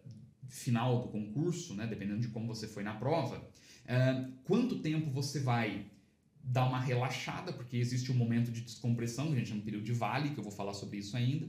final 0.48 1.00
do 1.00 1.08
concurso, 1.08 1.74
né, 1.74 1.86
dependendo 1.86 2.20
de 2.20 2.28
como 2.28 2.46
você 2.46 2.68
foi 2.68 2.84
na 2.84 2.94
prova, 2.94 3.42
Uh, 3.82 4.32
quanto 4.44 4.78
tempo 4.78 5.10
você 5.10 5.40
vai 5.40 5.86
dar 6.44 6.68
uma 6.68 6.80
relaxada, 6.80 7.52
porque 7.52 7.76
existe 7.76 8.10
um 8.10 8.14
momento 8.14 8.50
de 8.50 8.60
descompressão, 8.60 9.26
que 9.26 9.34
a 9.34 9.36
gente 9.36 9.48
chama 9.48 9.60
de 9.60 9.64
período 9.64 9.84
de 9.84 9.92
vale, 9.92 10.30
que 10.30 10.38
eu 10.38 10.44
vou 10.44 10.52
falar 10.52 10.74
sobre 10.74 10.98
isso 10.98 11.16
ainda. 11.16 11.48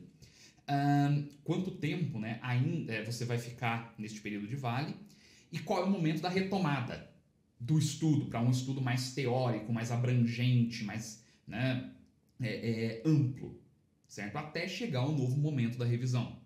Uh, 0.64 1.28
quanto 1.44 1.72
tempo 1.72 2.18
né, 2.20 2.40
ainda 2.42 2.94
é, 2.94 3.04
você 3.04 3.26
vai 3.26 3.38
ficar 3.38 3.94
neste 3.98 4.22
período 4.22 4.48
de 4.48 4.56
vale 4.56 4.96
e 5.52 5.60
qual 5.60 5.82
é 5.82 5.86
o 5.86 5.90
momento 5.90 6.22
da 6.22 6.30
retomada 6.30 7.12
do 7.60 7.78
estudo 7.78 8.26
para 8.26 8.42
um 8.42 8.50
estudo 8.50 8.82
mais 8.82 9.14
teórico, 9.14 9.72
mais 9.74 9.92
abrangente, 9.92 10.84
mais 10.84 11.24
né, 11.48 11.92
é, 12.42 12.48
é, 12.50 13.04
amplo, 13.06 13.60
certo? 14.08 14.38
Até 14.38 14.68
chegar 14.68 15.02
ao 15.02 15.12
novo 15.12 15.38
momento 15.38 15.78
da 15.78 15.86
revisão. 15.86 16.40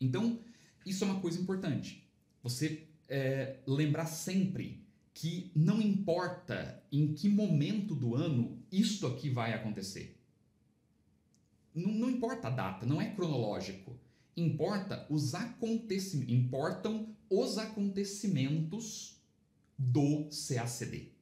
Então, 0.00 0.40
isso 0.84 1.04
é 1.04 1.06
uma 1.06 1.20
coisa 1.20 1.40
importante. 1.40 2.06
Você 2.42 2.86
é, 3.08 3.56
lembrar 3.66 4.06
sempre 4.06 4.82
que 5.14 5.50
não 5.54 5.80
importa 5.80 6.82
em 6.90 7.12
que 7.14 7.28
momento 7.28 7.94
do 7.94 8.14
ano 8.14 8.62
isto 8.70 9.06
aqui 9.06 9.28
vai 9.28 9.52
acontecer. 9.52 10.19
Não, 11.74 11.92
não 11.92 12.10
importa 12.10 12.48
a 12.48 12.50
data, 12.50 12.86
não 12.86 13.00
é 13.00 13.10
cronológico. 13.10 13.98
Importa 14.36 15.06
os 15.10 15.34
acontecimentos, 15.34 16.34
importam 16.34 17.14
os 17.28 17.58
acontecimentos 17.58 19.20
do 19.78 20.28
CACD. 20.30 21.12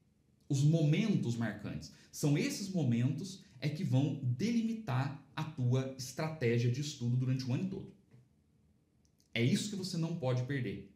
Os 0.49 0.63
momentos 0.63 1.37
marcantes. 1.37 1.93
São 2.11 2.37
esses 2.37 2.71
momentos 2.71 3.45
é 3.61 3.69
que 3.69 3.85
vão 3.85 4.21
delimitar 4.23 5.23
a 5.35 5.45
tua 5.45 5.95
estratégia 5.99 6.71
de 6.71 6.81
estudo 6.81 7.17
durante 7.17 7.45
o 7.45 7.53
ano 7.53 7.69
todo. 7.69 7.93
É 9.35 9.43
isso 9.43 9.71
que 9.71 9.77
você 9.77 9.97
não 9.97 10.17
pode 10.17 10.43
perder, 10.45 10.91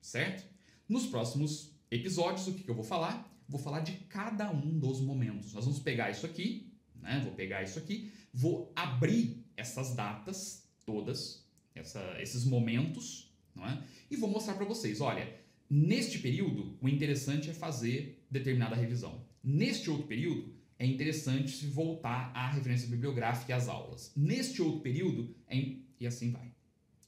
certo? 0.00 0.48
Nos 0.88 1.06
próximos 1.06 1.72
episódios, 1.90 2.46
o 2.48 2.54
que, 2.54 2.62
que 2.62 2.70
eu 2.70 2.74
vou 2.74 2.84
falar? 2.84 3.32
Vou 3.48 3.60
falar 3.60 3.80
de 3.80 3.92
cada 4.06 4.50
um 4.50 4.78
dos 4.78 5.00
momentos. 5.00 5.52
Nós 5.52 5.64
vamos 5.64 5.80
pegar 5.80 6.10
isso 6.10 6.26
aqui, 6.26 6.67
né? 7.00 7.20
Vou 7.24 7.32
pegar 7.32 7.62
isso 7.62 7.78
aqui, 7.78 8.12
vou 8.32 8.72
abrir 8.74 9.44
essas 9.56 9.94
datas 9.94 10.68
todas, 10.84 11.44
essa, 11.74 12.16
esses 12.20 12.44
momentos, 12.44 13.32
não 13.54 13.66
é? 13.66 13.82
E 14.10 14.16
vou 14.16 14.30
mostrar 14.30 14.54
para 14.54 14.64
vocês, 14.64 15.00
olha, 15.00 15.38
neste 15.68 16.18
período 16.18 16.76
o 16.80 16.88
interessante 16.88 17.50
é 17.50 17.54
fazer 17.54 18.22
determinada 18.30 18.74
revisão. 18.74 19.26
Neste 19.42 19.90
outro 19.90 20.06
período 20.06 20.54
é 20.78 20.86
interessante 20.86 21.50
se 21.50 21.66
voltar 21.66 22.30
à 22.34 22.50
referência 22.50 22.88
bibliográfica 22.88 23.52
e 23.52 23.54
às 23.54 23.68
aulas. 23.68 24.12
Neste 24.16 24.62
outro 24.62 24.80
período 24.80 25.34
é 25.48 25.56
e 26.00 26.06
assim 26.06 26.30
vai. 26.30 26.52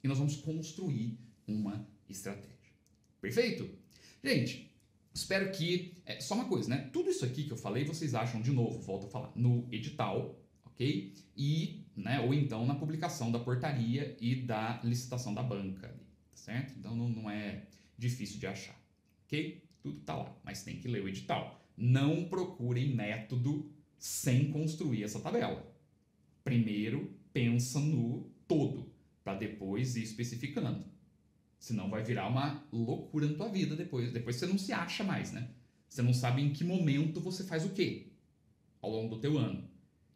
E 0.03 0.09
nós 0.09 0.19
vamos 0.19 0.37
construir 0.37 1.19
uma 1.47 1.87
estratégia. 2.09 2.51
Perfeito? 3.21 3.71
Gente, 4.23 4.70
Espero 5.13 5.51
que. 5.53 5.97
É, 6.07 6.21
só 6.21 6.35
uma 6.35 6.47
coisa, 6.47 6.69
né? 6.69 6.89
Tudo 6.93 7.11
isso 7.11 7.25
aqui 7.25 7.45
que 7.45 7.53
eu 7.53 7.57
falei, 7.57 7.85
vocês 7.85 8.15
acham 8.15 8.41
de 8.41 8.53
novo, 8.53 8.81
volto 8.81 9.07
a 9.07 9.11
falar, 9.11 9.33
no 9.35 9.67
edital, 9.73 10.39
ok? 10.65 11.15
E, 11.37 11.85
né, 11.97 12.21
ou 12.21 12.33
então 12.33 12.65
na 12.67 12.75
publicação 12.75 13.31
da 13.31 13.39
portaria 13.39 14.17
e 14.21 14.37
da 14.37 14.81
licitação 14.83 15.35
da 15.35 15.43
banca, 15.43 15.89
tá 15.89 16.37
certo? 16.37 16.79
Então 16.79 16.97
não, 16.97 17.09
não 17.09 17.31
é 17.31 17.67
difícil 17.99 18.39
de 18.39 18.47
achar, 18.47 18.81
ok? 19.27 19.63
Tudo 19.83 20.01
tá 20.01 20.17
lá, 20.17 20.37
mas 20.45 20.63
tem 20.63 20.77
que 20.77 20.89
ler 20.89 21.03
o 21.03 21.09
edital. 21.09 21.61
Não 21.77 22.25
procurem 22.25 22.95
método 22.95 23.71
sem 23.99 24.51
construir 24.51 25.03
essa 25.03 25.21
tabela. 25.21 25.67
Primeiro, 26.45 27.15
pensa 27.33 27.81
no 27.81 28.31
todo, 28.47 28.93
para 29.23 29.35
depois 29.35 29.97
ir 29.97 30.03
especificando. 30.03 30.85
Senão 31.61 31.91
vai 31.91 32.03
virar 32.03 32.27
uma 32.27 32.67
loucura 32.73 33.29
na 33.29 33.37
tua 33.37 33.51
vida 33.51 33.77
depois. 33.77 34.11
Depois 34.11 34.37
você 34.37 34.47
não 34.47 34.57
se 34.57 34.73
acha 34.73 35.05
mais, 35.05 35.31
né? 35.31 35.51
Você 35.87 36.01
não 36.01 36.15
sabe 36.15 36.41
em 36.41 36.55
que 36.55 36.65
momento 36.65 37.21
você 37.21 37.45
faz 37.45 37.67
o 37.67 37.71
quê 37.71 38.07
ao 38.81 38.91
longo 38.91 39.15
do 39.15 39.21
teu 39.21 39.37
ano. 39.37 39.69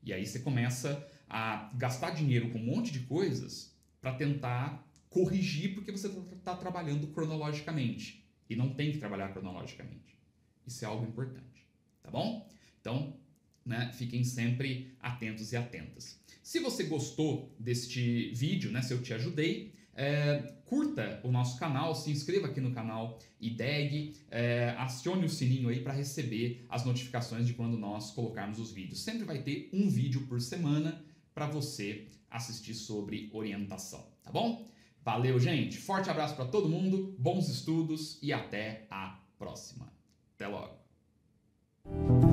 E 0.02 0.12
aí 0.12 0.26
você 0.26 0.38
começa 0.38 1.06
a 1.28 1.70
gastar 1.76 2.10
dinheiro 2.10 2.50
com 2.50 2.58
um 2.58 2.64
monte 2.64 2.90
de 2.90 3.00
coisas 3.00 3.76
para 4.00 4.14
tentar 4.14 4.90
corrigir 5.10 5.74
porque 5.74 5.92
você 5.92 6.08
está 6.08 6.56
trabalhando 6.56 7.08
cronologicamente. 7.08 8.24
E 8.48 8.56
não 8.56 8.72
tem 8.72 8.90
que 8.90 8.98
trabalhar 8.98 9.28
cronologicamente. 9.28 10.18
Isso 10.66 10.82
é 10.82 10.88
algo 10.88 11.06
importante, 11.06 11.66
tá 12.02 12.10
bom? 12.10 12.48
Então, 12.80 13.18
né, 13.66 13.92
fiquem 13.92 14.24
sempre 14.24 14.94
atentos 14.98 15.52
e 15.52 15.56
atentas. 15.56 16.18
Se 16.42 16.58
você 16.58 16.84
gostou 16.84 17.54
deste 17.58 18.30
vídeo, 18.34 18.70
né, 18.70 18.80
se 18.80 18.94
eu 18.94 19.02
te 19.02 19.12
ajudei, 19.12 19.74
é, 19.96 20.54
curta 20.64 21.20
o 21.22 21.30
nosso 21.30 21.58
canal, 21.58 21.94
se 21.94 22.10
inscreva 22.10 22.48
aqui 22.48 22.60
no 22.60 22.72
canal 22.72 23.18
IDEG, 23.40 24.14
é, 24.30 24.74
acione 24.78 25.26
o 25.26 25.28
sininho 25.28 25.68
aí 25.68 25.80
para 25.80 25.92
receber 25.92 26.64
as 26.68 26.84
notificações 26.84 27.46
de 27.46 27.54
quando 27.54 27.76
nós 27.76 28.10
colocarmos 28.10 28.58
os 28.58 28.72
vídeos. 28.72 29.02
Sempre 29.02 29.24
vai 29.24 29.42
ter 29.42 29.70
um 29.72 29.88
vídeo 29.88 30.26
por 30.26 30.40
semana 30.40 31.04
para 31.34 31.46
você 31.46 32.08
assistir 32.30 32.74
sobre 32.74 33.30
orientação, 33.32 34.04
tá 34.22 34.30
bom? 34.30 34.68
Valeu, 35.04 35.38
gente. 35.38 35.76
Forte 35.76 36.08
abraço 36.08 36.34
para 36.34 36.46
todo 36.46 36.68
mundo, 36.68 37.14
bons 37.18 37.48
estudos 37.48 38.18
e 38.22 38.32
até 38.32 38.86
a 38.90 39.20
próxima. 39.38 39.92
Até 40.34 40.48
logo. 40.48 42.23